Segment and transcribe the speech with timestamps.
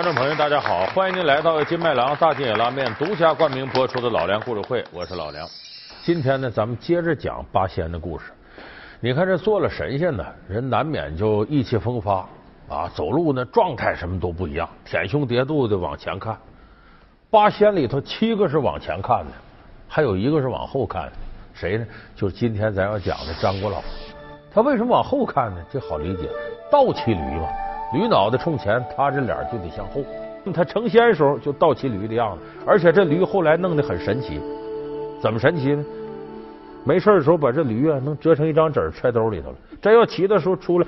[0.00, 5.46] 观众朋友，大家好，欢迎您来到金麦郎大金野拉面独家冠名播出的《老梁故事会》，我是老梁。
[6.02, 8.32] 今天呢，咱们接着讲八仙的故事。
[8.98, 12.26] 你看这做了神仙呢，人难免就意气风发
[12.66, 16.34] 啊，走路呢状态什么都不一样，舔胸叠肚的往前看。
[17.28, 19.32] 八仙里头七个是往前看的，
[19.86, 21.12] 还有一个是往后看的，
[21.52, 21.86] 谁呢？
[22.16, 23.82] 就是今天咱要讲的张国老。
[24.50, 25.62] 他为什么往后看呢？
[25.70, 26.26] 这好理解，
[26.72, 27.46] 倒骑驴嘛。
[27.92, 30.02] 驴脑袋冲前，他这脸就得向后。
[30.54, 34.40] 他成仙时候就倒骑驴的样子，而且这驴后来弄得很神奇。
[35.20, 35.84] 怎么神奇呢？
[36.82, 39.56] 没事的时候把这驴啊能折成一张纸揣兜里头了。
[39.82, 40.86] 真要骑的时候出来，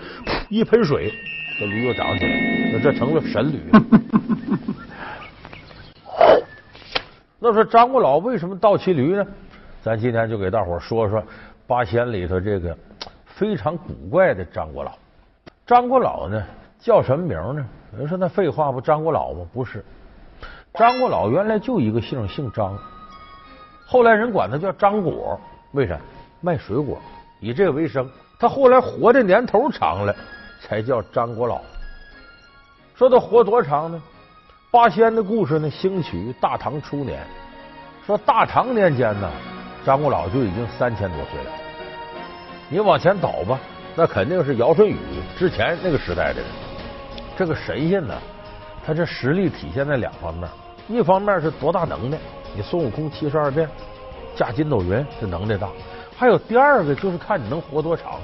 [0.48, 1.12] 一喷水，
[1.58, 2.30] 这驴又长起来，
[2.72, 3.60] 那这成了神驴。
[7.38, 9.26] 那说张国老为什么倒骑驴呢？
[9.82, 11.22] 咱今天就给大伙说说
[11.66, 12.74] 八仙里头这个
[13.26, 14.92] 非常古怪的张国老。
[15.66, 16.42] 张国老呢？
[16.82, 17.64] 叫什么名呢？
[17.92, 19.46] 有人说那废话不张国老吗？
[19.52, 19.84] 不是，
[20.74, 22.76] 张国老原来就一个姓，姓张。
[23.86, 25.96] 后来人管他叫张果，为啥？
[26.40, 27.00] 卖水果，
[27.38, 28.10] 以这个为生。
[28.36, 30.12] 他后来活的年头长了，
[30.60, 31.60] 才叫张国老。
[32.96, 34.02] 说他活多长呢？
[34.72, 37.24] 八仙的故事呢，兴起于大唐初年。
[38.04, 39.30] 说大唐年间呢，
[39.84, 41.50] 张国老就已经三千多岁了。
[42.68, 43.60] 你往前倒吧，
[43.94, 44.98] 那肯定是尧舜禹
[45.38, 46.50] 之前那个时代的人。
[47.36, 48.14] 这个神仙呢，
[48.84, 50.48] 他这实力体现在两方面，
[50.88, 52.18] 一方面是多大能耐，
[52.54, 53.68] 你孙悟空七十二变
[54.36, 55.68] 驾筋斗云这能耐大；
[56.16, 58.20] 还有第二个就是看你能活多长。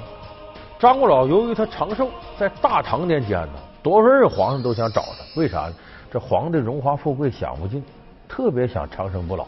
[0.77, 5.73] 张国老由于他长寿，在大唐年间呢，多少任皇上都想找他，为啥呢？
[6.11, 7.83] 这皇帝荣华富贵享不尽，
[8.27, 9.45] 特别想长生不老，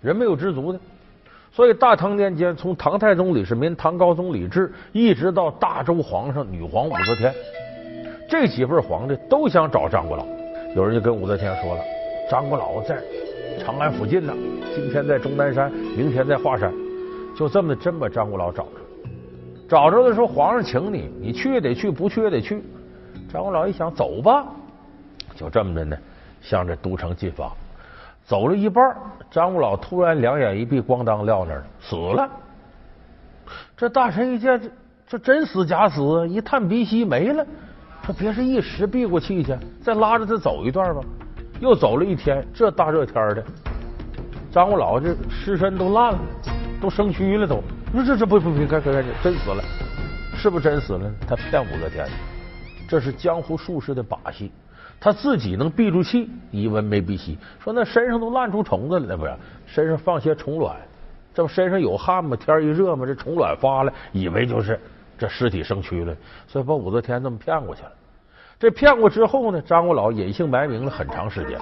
[0.00, 0.80] 人没有知足的。
[1.50, 7.34] 所以大唐年间，从唐太宗李世民、唐高宗李治，一直到大周皇上女皇武则天。
[8.28, 10.26] 这几份皇帝都想找张国老，
[10.76, 11.80] 有人就跟武则天说了
[12.30, 13.02] ：“张国老在
[13.58, 14.34] 长安附近呢，
[14.74, 16.70] 今天在终南山，明天在华山。”
[17.34, 18.70] 就这么真把张国老找着。
[19.66, 22.62] 找着的时候，皇上请你，你去也得去，不去也得去。
[23.32, 24.44] 张国老一想，走吧，
[25.34, 25.96] 就这么的呢，
[26.42, 27.50] 向这都城进发。
[28.26, 28.94] 走了一半，
[29.30, 32.28] 张国老突然两眼一闭，咣当撂那儿了，死了。
[33.74, 34.68] 这大臣一见，这
[35.06, 36.28] 这真死假死？
[36.28, 37.46] 一探鼻息，没了。
[38.08, 41.02] 他别是一时闭过气去，再拉着他走一段吧。
[41.60, 43.44] 又走了一天，这大热天的，
[44.50, 46.18] 张国老这尸身都烂了，
[46.80, 47.62] 都生蛆了，都。
[47.92, 49.62] 说这这不不不，该该该，真死了，
[50.34, 51.12] 是不是真死了？
[51.28, 52.08] 他骗武则天，
[52.88, 54.50] 这是江湖术士的把戏。
[54.98, 59.34] 他自己能闭住气，一闻没闭息，说那身上都烂出虫子了，那不是？
[59.66, 60.74] 身上放些虫卵，
[61.34, 62.34] 这不身上有汗吗？
[62.34, 63.04] 天一热吗？
[63.04, 64.80] 这虫卵发了，以为就是
[65.18, 67.92] 这尸体生蛆了，所以把武则天这么骗过去了。
[68.58, 71.58] 这骗过之后呢，张国老隐姓埋名了很长时间。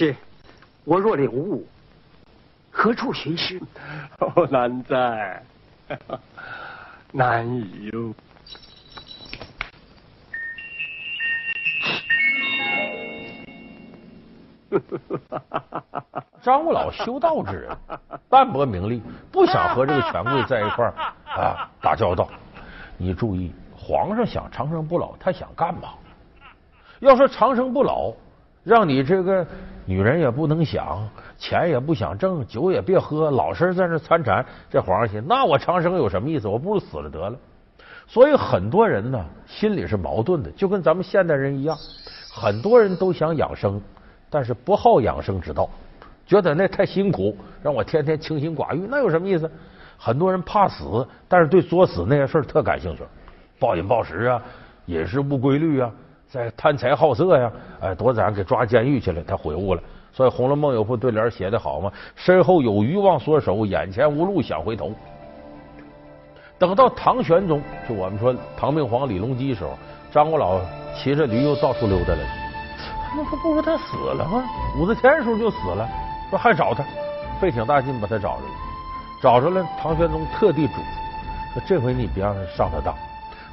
[0.00, 0.16] 剑师，
[0.84, 1.66] 我若领悟，
[2.70, 3.60] 何处寻师？
[4.18, 5.42] 哦，难在，
[7.12, 8.14] 难以哟。
[16.40, 17.76] 张五老修道之人，
[18.30, 20.94] 淡泊名利，不想和这个权贵在一块儿
[21.28, 22.26] 啊打交道。
[22.96, 25.90] 你注意，皇上想长生不老，他想干嘛？
[27.00, 28.14] 要说长生不老。
[28.62, 29.46] 让你这个
[29.86, 31.08] 女人也不能想，
[31.38, 34.44] 钱也不想挣，酒也别喝，老是在那参禅。
[34.68, 36.46] 这皇上心，那我长生有什么意思？
[36.46, 37.36] 我不如死了得了。
[38.06, 41.76] 所以很多人呢，心里是矛盾的，就跟咱们现代人一样，
[42.30, 43.80] 很多人都想养生，
[44.28, 45.70] 但是不好养生之道，
[46.26, 49.50] 觉得那太辛苦，让我天天清心寡欲，那有什么意思？
[49.96, 53.02] 很多人怕死，但是对作死那些事儿特感兴趣，
[53.58, 54.42] 暴饮暴食啊，
[54.86, 55.90] 饮食不规律啊。
[56.30, 57.50] 在贪财好色呀，
[57.80, 59.82] 哎，多咱给抓监狱去了，他悔悟了。
[60.12, 64.92] 所以《红楼梦》有副对联写的好嘛：“身后有余忘缩手，眼前无路想回头。”
[66.56, 69.70] 等到唐玄宗，就我们说唐明皇李隆基时候，
[70.12, 70.60] 张国老
[70.94, 72.18] 骑着驴又到处溜达了。
[73.08, 74.44] 他们说：“不说他死了吗？
[74.78, 75.88] 武则天时候就死了，
[76.30, 76.84] 说还找他，
[77.40, 78.52] 费挺大劲把他找着了。
[79.20, 82.94] 找着了，唐玄宗特地嘱咐说这回你别让他上他当，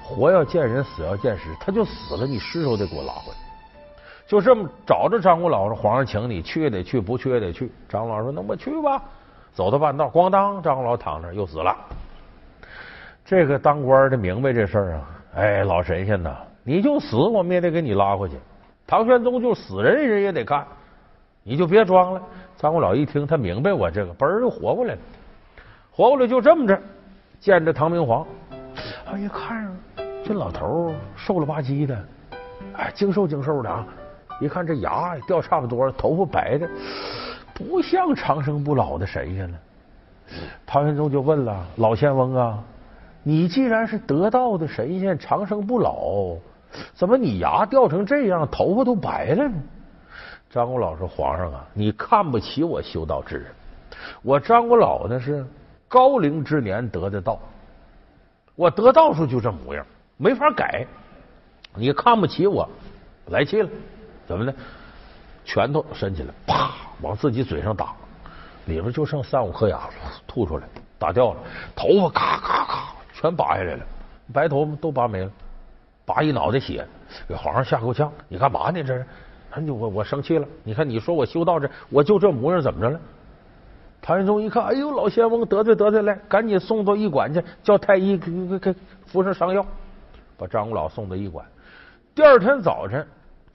[0.07, 3.37] 活要见人，死要见尸，他就死了，你尸首得给我拉回来。
[4.25, 9.01] 就这么找着张国老：“皇上请你去也得去，不去也得去。”张国老说：“那我去吧。”
[9.53, 11.75] 走到半道，咣当，张国老躺那又死了。
[13.25, 18.35] 这个当官的明白这事啊，哎，老神仙呐，你就死，我们也得给你拉回去。
[18.85, 20.65] 唐玄宗就死人，人也得干，
[21.43, 22.21] 你就别装了。
[22.57, 24.99] 张国老一听，他明白我这个，嘣儿就活过来了，
[25.91, 26.79] 活过来就这么着，
[27.39, 28.25] 见着唐明皇，
[29.11, 29.65] 哎呀，看
[30.27, 32.05] 这老头瘦了吧唧的，
[32.75, 33.87] 哎，精瘦精瘦的啊。
[34.41, 36.69] 一看这牙掉差不多了，头发白的，
[37.53, 39.57] 不像长生不老的神仙了。
[40.65, 42.61] 唐玄宗就问了：“老仙翁啊，
[43.23, 46.35] 你既然是得道的神仙，长生不老，
[46.93, 49.55] 怎么你牙掉成这样，头发都白了呢？”
[50.51, 53.45] 张国老说：“皇上啊，你看不起我修道之人。
[54.21, 55.47] 我张国老呢是
[55.87, 57.39] 高龄之年得的道，
[58.55, 59.85] 我得道时候就这模样，
[60.17, 60.85] 没法改。
[61.75, 62.67] 你看不起我，
[63.27, 63.69] 来气了。”
[64.27, 64.53] 怎么呢？
[65.45, 66.71] 拳头伸起来，啪，
[67.01, 67.93] 往自己嘴上打，
[68.65, 69.93] 里边就剩三五颗牙了，
[70.27, 70.67] 吐出来，
[70.99, 71.39] 打掉了。
[71.73, 73.85] 头发咔咔咔，全拔下来了，
[74.33, 75.31] 白头发都拔没了，
[76.05, 76.85] 拔一脑袋血，
[77.29, 78.11] 给皇上吓够呛。
[78.27, 78.83] 你干嘛呢？
[78.83, 79.05] 这是？
[79.61, 80.45] 你我我生气了。
[80.63, 82.99] 你看，你说我修道这，我就这模样，怎么着了？
[84.01, 88.75] 唐玄宗一看，哎呦，老仙翁得罪得罪来，赶紧送到驿馆去，叫太医给给给
[89.05, 89.65] 敷上伤药，
[90.37, 91.45] 把张国老送到医馆。
[92.13, 93.05] 第二天早晨。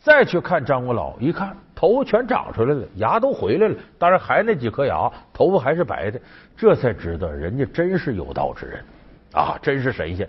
[0.05, 6.21] 再去看张国老，一看头发全长出来了，牙都回来了，当然还那几颗牙，头发还是白的，
[6.57, 8.85] 这才知道人家真是有道之人
[9.33, 10.29] 啊，真是神仙。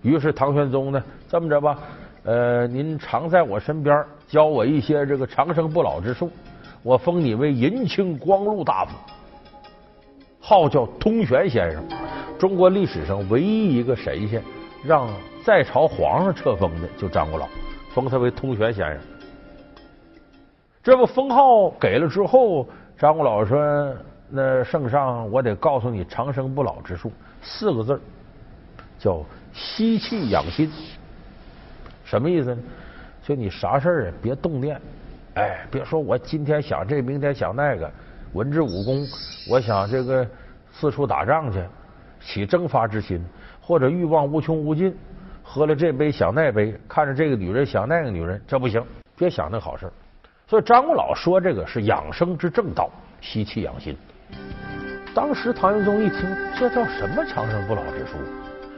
[0.00, 1.78] 于是唐玄宗呢，这么着吧，
[2.24, 6.30] 呃，您常在我身边教我一些这个长生不老之术，
[6.82, 8.92] 我封你为银青光禄大夫，
[10.40, 11.84] 号叫通玄先生。
[12.38, 14.42] 中国历史上唯一一个神仙
[14.82, 15.06] 让
[15.44, 17.48] 在朝皇上册封的，就张国老。
[17.92, 18.98] 封他为通玄先生，
[20.82, 22.66] 这不封号给了之后，
[22.96, 23.94] 张国老说
[24.30, 27.12] ：“那圣上，我得告诉你长生不老之术，
[27.42, 28.00] 四个字
[28.98, 29.22] 叫
[29.52, 30.70] 吸气养心。
[32.04, 32.62] 什么意思呢？
[33.22, 34.80] 就你啥事儿别动念，
[35.34, 37.90] 哎，别说我今天想这，明天想那个，
[38.32, 39.06] 文治武功，
[39.50, 40.26] 我想这个
[40.72, 41.62] 四处打仗去，
[42.20, 43.22] 起征发之心，
[43.60, 44.96] 或者欲望无穷无尽。”
[45.42, 48.82] 喝了这杯想那杯，看着这个女人想那个女人，这不行，
[49.16, 49.90] 别想那好事。
[50.46, 52.90] 所以张国老说这个是养生之正道，
[53.20, 53.96] 吸气养心。
[55.14, 56.20] 当时唐玄宗一听，
[56.58, 58.16] 这叫什么长生不老之术？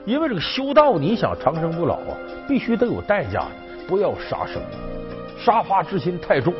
[0.04, 2.16] 因为这个修道，你想长生不老啊，
[2.48, 3.46] 必须得有代价，
[3.86, 4.60] 不要杀生，
[5.38, 6.52] 杀伐之心太重，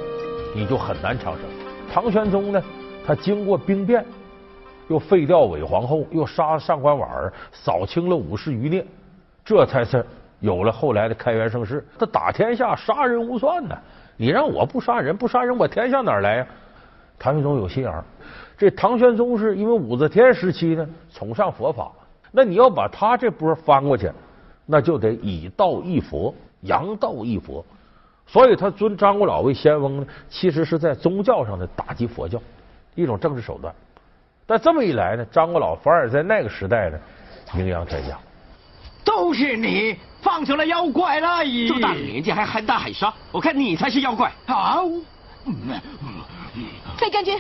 [0.55, 1.43] 你就很难长生。
[1.93, 2.63] 唐玄宗呢，
[3.07, 4.05] 他经过兵变，
[4.89, 8.87] 又废掉韦皇后，又杀上官婉儿，扫清了武士余孽。
[9.45, 10.05] 这才是
[10.41, 11.85] 有了后来的开元盛世。
[11.99, 13.77] 他打天下，杀人无算呢。
[14.17, 16.47] 你让我不杀人，不杀人，我天下哪来呀？
[17.19, 18.05] 唐玄宗有心眼儿。
[18.57, 21.91] 这唐玄宗是因为武则天时期呢，崇尚佛法。
[22.31, 24.11] 那你要把他这波翻过去，
[24.67, 27.65] 那就得以道易佛，扬道易佛。
[28.27, 32.41] 所以他尊张国老为仙翁呢，其实是在宗教上的打击佛教，
[32.95, 33.75] 一种政治手段。
[34.47, 36.99] 但这么一来呢，张国老反而在那个时代呢，
[37.55, 38.19] 名扬天下。
[39.05, 41.45] 都是你放出了妖怪了！
[41.45, 44.79] 这么大的年纪还喊打喊杀，我看你才是妖怪啊！
[46.97, 47.39] 费将军，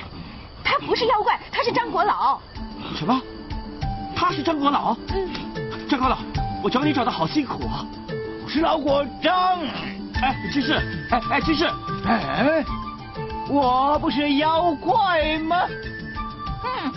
[0.62, 2.38] 他不是妖怪，他是张国老。
[2.94, 3.20] 什么？
[4.14, 4.94] 他是张国老？
[5.14, 5.28] 嗯。
[5.88, 6.18] 张国老，
[6.62, 7.86] 我找你找的好辛苦啊！
[8.44, 9.60] 我是老国张。
[10.22, 10.74] 哎，居士，
[11.10, 11.66] 哎哎，居士，
[12.06, 12.64] 哎，
[13.48, 15.66] 我不是妖怪吗？
[16.62, 16.92] 嗯。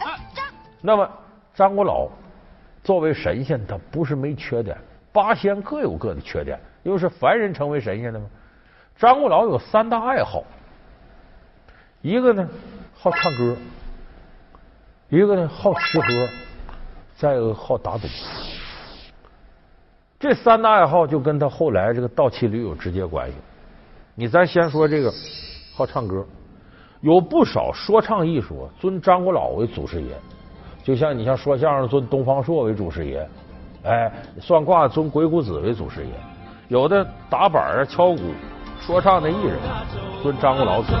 [0.00, 0.44] 啊张。
[0.80, 1.08] 那么，
[1.54, 2.08] 张国老。
[2.88, 4.74] 作为神仙，他不是没缺点。
[5.12, 8.24] 八仙各有各的缺点，又是凡人成为神仙的吗？
[8.96, 10.42] 张果老有三大爱好，
[12.00, 12.48] 一个呢
[12.94, 13.54] 好唱歌，
[15.10, 16.06] 一个呢好吃喝，
[17.14, 18.08] 再一个好打赌。
[20.18, 23.34] 这三大爱好就跟他后来这个倒骑驴有直接关系。
[24.14, 25.12] 你咱先说这个
[25.76, 26.24] 好唱歌，
[27.02, 30.14] 有不少说唱艺术尊张国老为祖师爷。
[30.88, 33.28] 就像你像说相声尊东方朔为祖师爷，
[33.84, 36.12] 哎，算卦尊鬼谷子为祖师爷，
[36.68, 38.20] 有的打板啊敲鼓
[38.80, 39.58] 说唱的艺人
[40.22, 40.94] 尊张国老祖。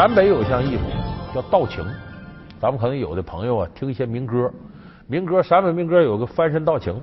[0.00, 0.82] 陕北有一项艺术
[1.34, 1.84] 叫道情，
[2.58, 4.50] 咱们可能有的朋友啊听一些民歌，
[5.06, 6.98] 民歌陕北民歌有个翻身道情，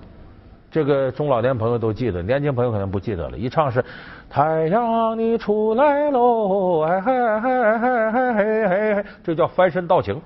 [0.71, 3.37] 这个中老年朋友都记得，年轻朋友可能不记得了。
[3.37, 3.85] 一唱是
[4.27, 10.19] 太阳你出来喽，哎嗨嗨嗨嗨嘿嘿嘿，这叫翻身道情。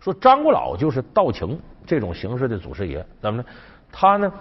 [0.00, 3.44] 说张国老就是道情这种形式的祖师爷，怎么呢？
[3.92, 4.32] 他呢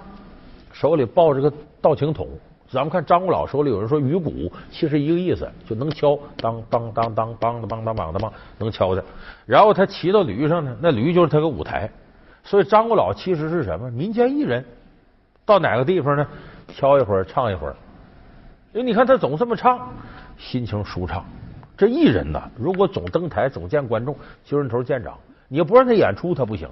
[0.72, 2.30] 手里抱着个道情筒。
[2.72, 9.04] 咱们看张国老手里有人说鱼鼓，其实一个意思，就能敲，当当当当梆的梆当梆的梆，能敲的。
[9.46, 11.90] 然后他骑到驴上呢，那驴就是他个舞台。
[12.44, 13.92] 所以张国老其实是什么？
[13.92, 14.66] 民间艺人，
[15.46, 16.28] 到哪个地方呢，
[16.76, 17.76] 敲一会儿，唱一会儿。
[18.74, 19.88] 因为你看他总这么唱，
[20.38, 21.24] 心情舒畅。
[21.78, 25.16] 这艺人呐，如果总登台，总见观众，揪人头见长，
[25.48, 26.68] 你要不让他演出，他不行。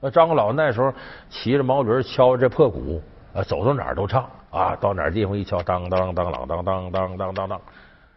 [0.00, 0.92] 那张国老那时候
[1.30, 3.00] 骑着毛驴，敲这破鼓。
[3.36, 7.60] 啊，走到哪儿都唱啊，到哪儿地方一敲，当当当啷当当当当当当，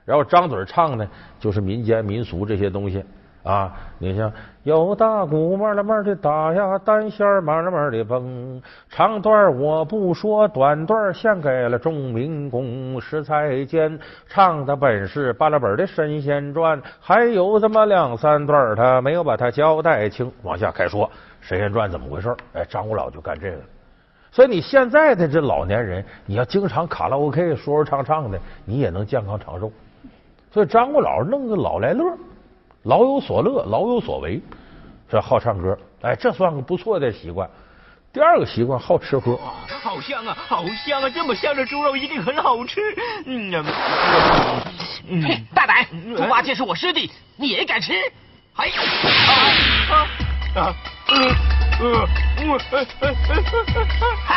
[0.05, 1.05] 然后张嘴唱呢，
[1.39, 3.03] 就是民间民俗这些东西
[3.43, 3.73] 啊。
[3.97, 4.31] 你像
[4.63, 13.01] 有大鼓慢了慢的打呀，单弦慢了慢的蹦，长段我不说，短段献给了众民工。
[13.01, 20.31] 石才间唱的本是巴拉本的神仙传，还有这么两三段他没有把它交代清。
[20.43, 21.09] 往下开说
[21.41, 22.33] 神仙传怎么回事？
[22.53, 23.57] 哎，张五老就干这个。
[24.31, 29.71] 所以你现在的这老年人，你要经常卡拉 OK 说说唱唱的，你也能健康长寿。
[30.51, 32.03] 所以张国老弄个老来乐，
[32.83, 34.41] 老有所乐，老有所为，
[35.09, 37.49] 这好唱歌，哎，这算个不错的习惯。
[38.11, 39.37] 第二个习惯好吃喝，
[39.81, 42.81] 好香啊，好香啊，这么香的猪肉一定很好吃。
[43.25, 43.63] 嗯，
[45.07, 47.93] 嗯，大胆，猪八戒是我师弟，你也敢吃？
[48.55, 48.69] 哎，
[49.91, 50.07] 啊
[50.55, 50.73] 啊，
[51.09, 51.68] 嗯。
[51.81, 52.07] 呃，
[52.45, 52.83] 我，哈
[54.27, 54.35] 哈，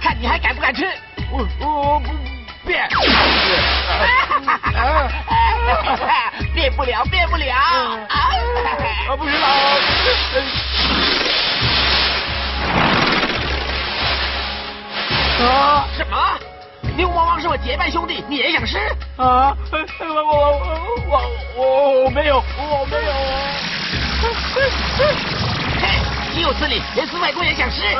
[0.00, 0.86] 看你还敢不敢吃？
[1.32, 2.12] 我我不
[2.64, 2.88] 变，
[6.54, 8.30] 变不了，变不了，啊，
[9.18, 9.46] 不知道。
[15.44, 15.88] 啊？
[15.96, 16.16] 什么？
[16.96, 18.78] 牛魔王是我结拜兄弟，你也想吃？
[19.16, 19.56] 啊？
[20.00, 20.60] 我我
[21.10, 21.20] 我
[21.56, 23.12] 我我没有，我没有。
[26.36, 26.82] 岂有此理！
[26.94, 27.80] 连死外公也想吃。
[27.82, 27.96] 哎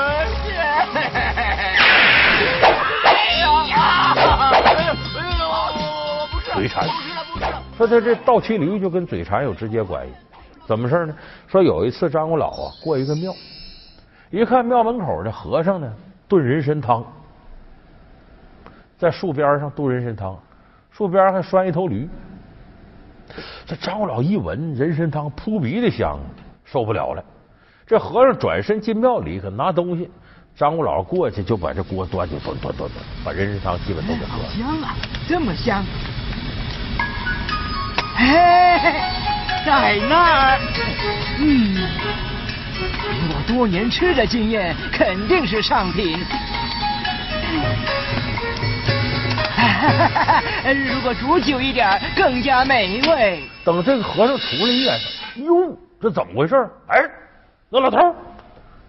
[3.71, 4.15] 呀！
[6.55, 6.87] 嘴馋。
[7.79, 10.13] 说他这倒骑驴就跟嘴馋有直接关系。
[10.67, 11.17] 怎么事呢？
[11.47, 13.33] 说有一次张国老啊过一个庙，
[14.31, 15.91] 一看庙门口的和尚呢
[16.29, 17.03] 炖人参汤，
[18.99, 20.39] 在树边上炖人参汤，
[20.91, 22.07] 树边还拴一头驴。
[23.65, 26.19] 这张国老一闻人参汤扑鼻的香，
[26.67, 27.25] 受不了了。
[27.87, 30.11] 这和尚转身进庙里，可拿东西。
[30.57, 34.49] 张五老过去就把这锅端就端端端端，把人参汤基本都给喝了。
[34.49, 34.97] 香啊，
[35.29, 35.85] 这么香！
[38.17, 39.13] 哎，
[39.65, 40.59] 在那儿，
[41.39, 41.77] 嗯，
[43.13, 46.19] 凭我多年吃的经验，肯定是上品。
[50.93, 53.43] 如果煮久一点，更加美味。
[53.63, 54.99] 等这个和尚出来一眼，
[55.45, 56.57] 哟，这怎么回事？
[56.89, 57.05] 哎。
[57.69, 57.99] 那老头，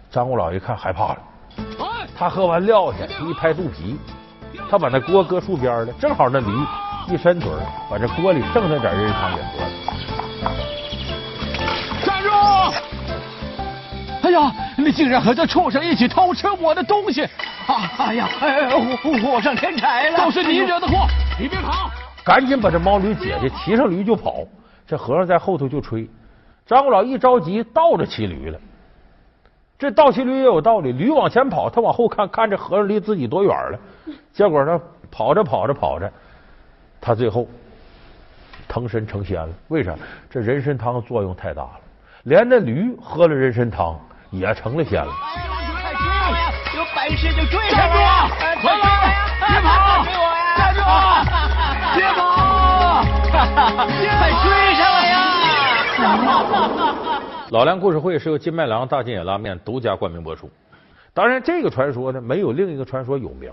[0.08, 1.18] 张五老一看害怕了，
[2.16, 3.98] 他喝完撂下，一拍肚皮，
[4.70, 6.46] 他把那锅搁树边了，正好那驴
[7.08, 7.50] 一伸腿，
[7.90, 10.50] 把这锅里剩下点人参汤给喝了。
[12.04, 12.30] 站住！
[14.22, 17.24] 哎呀，你竟然和这畜生一起偷吃我的东西！
[17.24, 18.70] 啊，哎呀，哎，
[19.02, 20.18] 火火上添柴了！
[20.18, 21.04] 都是你惹的祸，
[21.36, 21.90] 你别跑！
[22.24, 24.36] 赶紧把这毛驴解下，骑上驴就跑。
[24.86, 26.08] 这和尚在后头就吹。
[26.64, 28.58] 张五老一着急，倒着骑驴了。
[29.78, 33.78] 这倒骑驴也有道理，驴往前跑，他往后看，看这和尚离自己多远了。
[34.34, 34.80] 结果呢，
[35.10, 36.12] 跑着跑着跑着，
[37.00, 37.46] 他最后
[38.66, 39.48] 腾身成仙了。
[39.68, 39.94] 为啥？
[40.28, 41.80] 这人参汤作用太大了，
[42.24, 43.96] 连那驴喝了人参汤
[44.30, 45.12] 也成了仙了。
[46.74, 48.28] 有本事就追上我！
[48.60, 49.14] 快来！
[49.46, 50.04] 别跑！
[50.56, 50.80] 站住！
[51.94, 52.20] 别跑！
[54.18, 55.16] 快追上来呀！
[57.50, 60.50] 老梁故事会是由金麦郎大金野拉面独家冠名播出。
[61.14, 63.50] 当然，这个传说呢，没有另一个传说有名。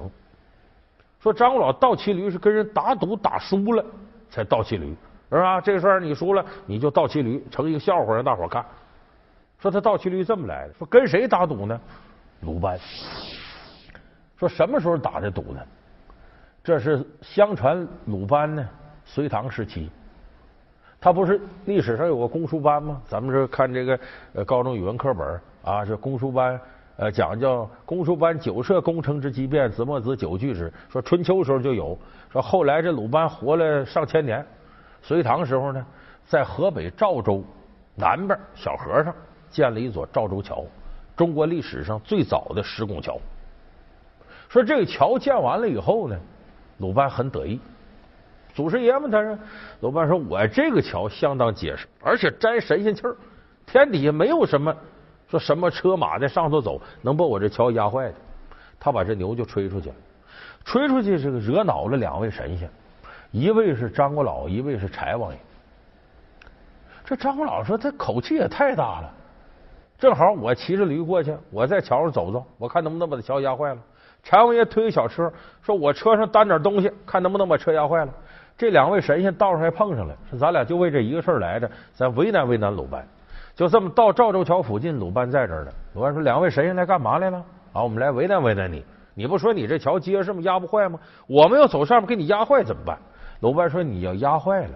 [1.22, 3.84] 说张国老倒骑驴是跟人打赌打输了
[4.30, 4.94] 才倒骑驴，
[5.30, 5.62] 是吧？
[5.62, 8.66] 这个事儿你输了，你就倒骑驴，成一个笑话让大伙看。
[9.60, 11.80] 说他倒骑驴这么来的，说跟谁打赌呢？
[12.42, 12.78] 鲁班。
[14.38, 15.62] 说什么时候打的赌呢？
[16.62, 18.68] 这是相传鲁班呢，
[19.06, 19.90] 隋唐时期。
[21.06, 23.00] 他不是历史上有个公输班吗？
[23.06, 24.00] 咱们这看这个
[24.34, 26.60] 呃高中语文课本啊，这公输班
[26.98, 30.74] 呃讲叫公输班九社攻城之机变，子墨子九句之。
[30.90, 31.96] 说春秋时候就有，
[32.32, 34.44] 说后来这鲁班活了上千年，
[35.04, 35.86] 隋唐时候呢，
[36.26, 37.44] 在河北赵州
[37.96, 39.14] 南边小河上
[39.52, 40.66] 建了一座赵州桥，
[41.16, 43.16] 中国历史上最早的石拱桥。
[44.50, 46.18] 说这个桥建完了以后呢，
[46.80, 47.62] 鲁班很得意。
[48.56, 49.38] 祖师爷们，他说，
[49.82, 53.14] 鲁班说：“我这个桥相当结实，而且沾神仙气儿，
[53.66, 54.74] 天底下没有什么
[55.30, 58.16] 说什么车马在上头走能把我这桥压坏的。”
[58.80, 59.96] 他把这牛就吹出去了，
[60.64, 62.70] 吹出去这个惹恼了两位神仙，
[63.32, 65.40] 一位是张国老，一位是柴王爷。
[67.04, 69.14] 这张国老说：“他口气也太大了，
[69.98, 73.82] 正好我骑着驴过去，我在桥上走走，我看能不能把这桥压坏了。”
[74.24, 75.32] 柴王爷推个小车，
[75.62, 78.14] 说：“我车上担点东西，看能不能把车压坏了。”
[78.58, 83.06] 这两位神仙道上还碰上了，说咱俩就为这一个事儿来着，咱为难为难鲁班。
[83.54, 85.72] 就这么到赵州桥附近，鲁班在这儿呢。
[85.94, 87.38] 鲁班说：“两位神仙来干嘛来了？
[87.74, 88.84] 啊，我们来为难为难你。
[89.14, 90.42] 你不说你这桥结实吗？
[90.42, 91.00] 压不坏吗？
[91.28, 92.98] 我们要走上面给你压坏怎么办？”
[93.42, 94.74] 鲁班说：“你要压坏了，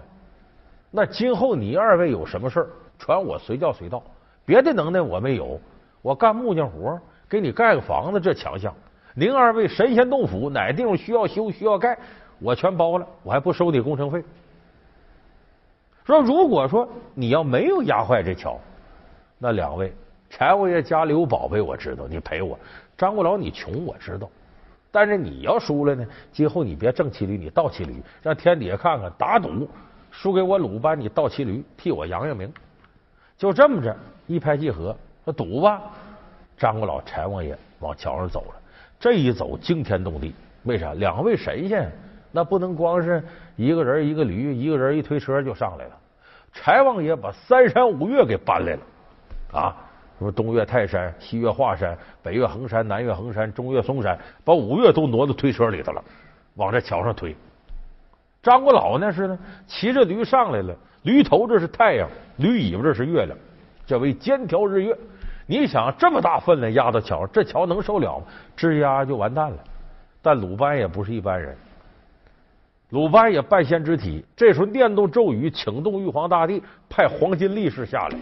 [0.90, 2.66] 那今后你二位有什么事儿，
[2.98, 4.02] 传我随叫随到。
[4.44, 5.58] 别的能耐我没有，
[6.02, 8.74] 我干木匠活，给你盖个房子这强项。
[9.14, 11.98] 您二位神仙洞府，哪地方需要修需要盖？”
[12.40, 14.24] 我全包了，我还不收你工程费。
[16.04, 18.58] 说如果说你要没有压坏这桥，
[19.38, 19.92] 那两位
[20.28, 22.58] 柴王爷家里有宝贝，我知道你赔我。
[22.96, 24.28] 张国老你穷我知道，
[24.90, 29.68] 但是你要输了呢，今后你别正骑驴，你倒骑驴，让天底下看看打赌
[30.10, 32.52] 输给我鲁班，你倒骑驴替我扬扬名。
[33.36, 33.94] 就这么着
[34.26, 35.80] 一拍即合，说赌吧。
[36.56, 38.54] 张国老、柴王爷往桥上走了，
[38.98, 40.94] 这一走惊天动地，为啥？
[40.94, 41.90] 两位神仙。
[42.32, 43.22] 那不能光是
[43.56, 45.92] 一个人一个驴，一个人一推车就上来了。
[46.52, 48.80] 柴王爷把三山五岳给搬来了
[49.52, 49.76] 啊！
[50.18, 56.04] 什么东岳泰山、西岳华山、北岳衡山、南岳衡山、中岳嵩山，把五岳都挪到推车里头了，
[56.56, 57.34] 往这桥上推。
[58.42, 63.38] 张国老那是呢，骑着驴上来了，驴头这是太阳，驴尾巴这是月亮，
[63.86, 64.94] 这为肩挑日月。
[65.46, 68.24] 你想这么大分量压到桥，这桥能受了吗？
[68.56, 69.56] 吱呀就完蛋了。
[70.20, 71.56] 但鲁班也不是一般人。
[72.90, 78.18] 鲁班也半仙之体，这时候念动咒语，请动玉皇大帝，派黄金力士下来。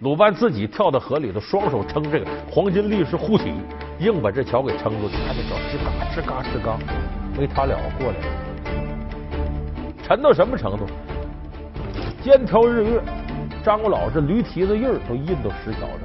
[0.00, 3.54] 鲁班自己跳到河里头，双手撑这个黄金力士护体，
[3.98, 5.08] 硬把这桥给撑住。
[5.08, 6.78] 看这脚吱嘎吱嘎吱嘎，
[7.38, 8.26] 没他了过来了，
[10.02, 10.84] 沉到什么程度？
[12.22, 13.00] 肩挑日月，
[13.64, 16.00] 张国老这驴蹄子印儿都印到石桥上，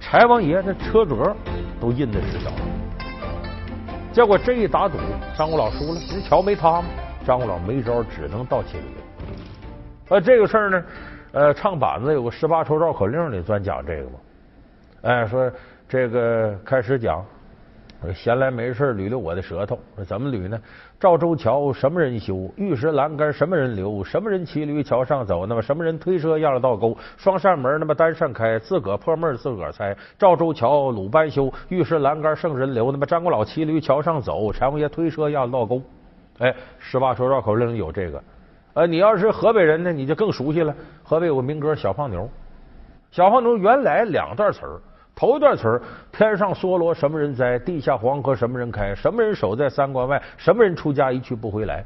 [0.00, 1.36] 柴王爷那车辙
[1.78, 2.58] 都印在石桥上。
[4.14, 4.96] 结果这一打赌，
[5.36, 6.88] 张国老输了，这桥没塌吗？
[7.28, 8.84] 张国老没招，只能倒骑驴。
[10.08, 10.84] 呃，这个事儿呢，
[11.32, 14.12] 呃，唱板子有个十八抽绕口令里专讲这个嘛。
[15.02, 15.52] 哎，说
[15.86, 17.22] 这个开始讲，
[18.14, 19.78] 闲来没事捋捋我的舌头。
[19.96, 20.58] 说怎么捋呢？
[20.98, 22.50] 赵州桥什么人修？
[22.56, 24.02] 玉石栏杆什么人留？
[24.02, 25.44] 什么人骑驴桥上走？
[25.44, 26.96] 那么什么人推车压了倒钩？
[27.18, 29.94] 双扇门那么单扇开，自个破闷自个猜。
[30.18, 32.90] 赵州桥鲁班修，玉石栏杆圣人留。
[32.90, 35.82] 那么张国老骑驴桥上走，柴王爷推车压了倒钩。
[36.38, 38.22] 哎，十八说绕口令有这个，
[38.74, 40.74] 呃，你要是河北人呢，你就更熟悉了。
[41.02, 42.22] 河北有个民歌《小胖牛》，
[43.10, 44.78] 小胖牛原来两段词儿，
[45.16, 47.58] 头一段词儿：天上梭罗什么人栽？
[47.58, 48.94] 地下黄河什么人开？
[48.94, 50.22] 什么人守在三关外？
[50.36, 51.84] 什么人出家一去不回来？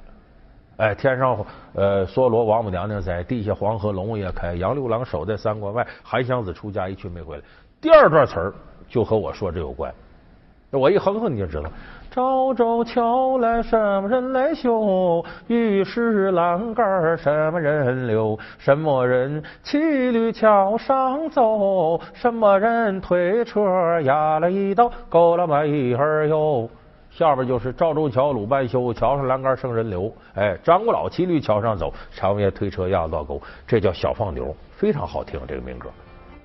[0.77, 1.43] 哎，天上
[1.75, 7.43] 呃梭罗王母娘娘在，地下黄河龙王爷开，杨六郎守在三关外，韩湘子出家一去没回来。
[7.81, 8.53] 第二段词儿
[8.88, 9.93] 就和我说这有关，
[10.71, 11.71] 我一哼哼你就知道。
[12.14, 15.25] 赵州桥来什么人来修？
[15.46, 18.38] 玉石栏杆什么人留？
[18.59, 21.98] 什么人骑驴桥上走？
[22.12, 26.68] 什么人推车压了一道勾了没儿哟？
[27.09, 30.12] 下边就是赵州桥鲁班修，桥上栏杆生人流。
[30.35, 35.88] 哎，张国老骑驴桥上走，柴王爷推车压到沟，这叫小放牛，非常好听这个民歌，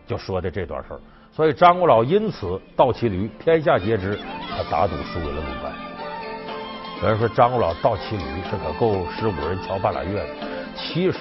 [0.06, 1.00] 就说的这段事儿。
[1.38, 4.18] 所以张国老因此倒骑驴，天下皆知，
[4.50, 5.72] 他打赌输给了鲁班。
[7.04, 10.30] 有人说张国老倒骑驴是可够十五人瞧半拉月的。
[10.76, 11.20] 其实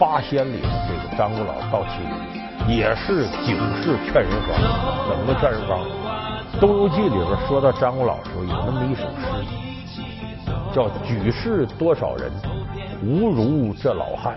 [0.00, 4.58] 八仙里的这个张国老倒骑驴也是警示劝人方。
[5.08, 5.78] 怎么个劝人方？
[6.60, 9.46] 《东游记》里边说到张国老的时候，有那么一首诗，
[10.74, 12.32] 叫“举世多少人，
[13.00, 14.36] 无如这老汉。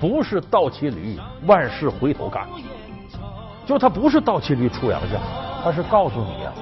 [0.00, 2.48] 不是倒骑驴，万事回头看。”
[3.66, 5.20] 就他不是倒骑驴出洋相，
[5.62, 6.52] 他是告诉你呀，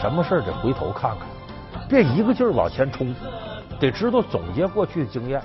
[0.00, 1.28] 什么事得回头看看，
[1.88, 3.14] 别一个劲儿往前冲，
[3.78, 5.40] 得知道总结过去的经验，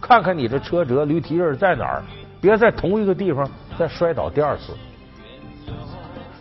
[0.00, 2.02] 看看你的车辙驴蹄印在哪儿，
[2.40, 4.72] 别在同一个地方再摔倒第二次。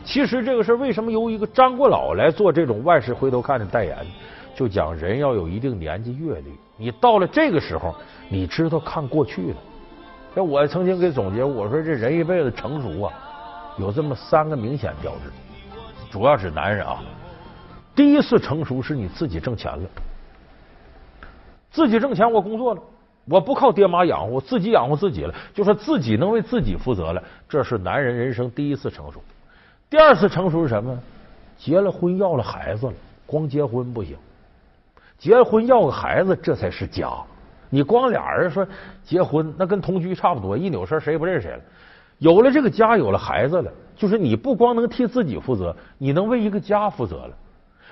[0.04, 3.98] 其实这个事儿为什么由一个张国老来做这种万事回头看的代言？
[4.54, 7.96] 就讲人要有一定年纪阅历，你到了这个时候，
[8.28, 9.58] 你知道看过去了。
[10.34, 13.14] 那我曾经给总结，我说这人一辈子成熟啊，
[13.82, 15.32] 有这么三个明显标志，
[16.12, 17.02] 主要是男人啊。
[17.96, 19.90] 第一次成熟是你自己挣钱了，
[21.72, 22.82] 自己挣钱，我工作了，
[23.26, 29.20] 我不靠爹妈养活，我自己养活自己了，就说自己能为自己负责了，这是男人人生第一次成熟。
[29.90, 30.98] 第二次成熟是什么？
[31.58, 32.94] 结了婚要了孩子了，
[33.26, 34.16] 光结婚不行，
[35.18, 37.12] 结了婚要个孩子，这才是家。
[37.70, 38.68] 你光俩人说
[39.04, 41.62] 结婚，那跟同居差不多，一扭身谁也不认识谁了。
[42.22, 47.34] 有了这个家，有了孩子了，就是你不光能替自己负责，你能为一个家负责了。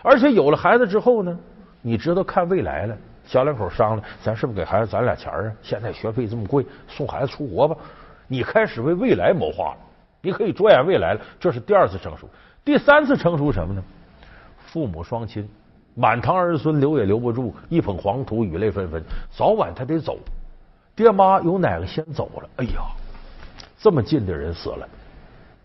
[0.03, 1.35] 而且有了孩子之后呢，
[1.81, 2.95] 你知道看未来了。
[3.25, 5.51] 小两口商量，咱是不是给孩子攒俩钱啊？
[5.63, 7.75] 现在学费这么贵，送孩子出国吧。
[8.27, 9.77] 你开始为未来谋划了，
[10.21, 11.21] 你可以着眼未来了。
[11.39, 12.29] 这是第二次成熟。
[12.63, 13.83] 第三次成熟什么呢？
[14.59, 15.49] 父母双亲，
[15.95, 20.19] 满堂儿孙留也留不住，一捧黄土雨泪纷纷，早晚他得走。
[20.95, 22.49] 爹妈有哪个先走了？
[22.57, 22.81] 哎呀，
[23.79, 24.87] 这么近的人死了。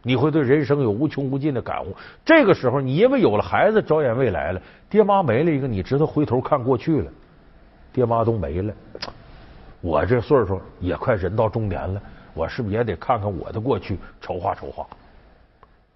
[0.07, 1.95] 你会对人生有无穷无尽的感悟。
[2.25, 7.11] 这个时候，你因为有了孩子，着眼未来了，爹妈没了一个，你知道回头看过去了，
[7.91, 8.75] 爹妈都没了。
[9.81, 12.03] 我这岁数也快人到中年了，
[12.35, 14.87] 我是不是也得看看我的过去，筹划筹划？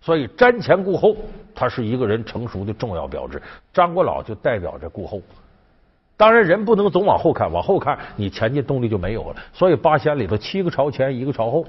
[0.01, 1.15] 所以瞻前顾后，
[1.55, 3.43] 它是一个人成熟的重要标志。
[3.75, 5.21] 张国老就代表着顾后。
[6.17, 9.37] 当然，人不能总往后看，往后看你前进动力就没有了。
[9.53, 11.67] 所以八仙里头七个朝前，一个朝后。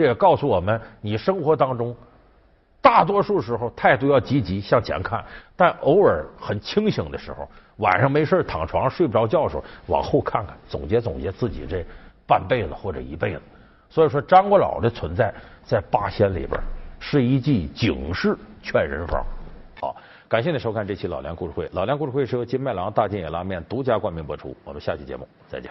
[0.00, 1.94] 这也告诉我们，你生活当中
[2.80, 5.22] 大多数时候态度要积极向前看，
[5.54, 11.84] 但偶尔很清醒的时候，晚上没事躺床上睡不着觉的时候，往后看看，总结总结自己这
[12.26, 13.42] 半辈子或者一辈子。
[13.90, 15.30] 所以说，张国老的存在
[15.62, 16.58] 在八仙里边
[16.98, 19.22] 是一剂警示劝人方。
[19.82, 19.94] 好，
[20.28, 21.68] 感谢您收看这期老梁故事会。
[21.74, 24.56] 老梁故事会是由金麦郎大金野拉面独家冠名播出。
[24.64, 25.70] 我们下期节目再见。